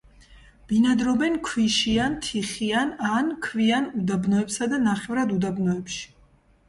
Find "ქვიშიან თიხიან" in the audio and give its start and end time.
1.49-2.95